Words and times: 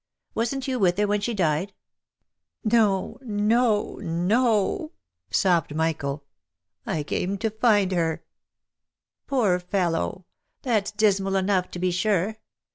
Wasn't 0.33 0.67
you 0.67 0.79
with 0.79 0.97
her, 0.97 1.05
when 1.05 1.21
she 1.21 1.35
died 1.35 1.73
V" 2.63 2.75
No, 2.75 3.19
no, 3.21 3.97
no!" 3.97 4.93
sobbed 5.29 5.75
Michael;" 5.75 6.23
I 6.87 7.03
came 7.03 7.29
here 7.29 7.37
to 7.37 7.51
find 7.51 7.91
her."" 7.91 8.23
Poor 9.27 9.59
fellow! 9.59 10.25
that's 10.63 10.89
dismal 10.89 11.35
enough 11.35 11.69
to 11.69 11.77
be 11.77 11.91
sure. 11.91 12.37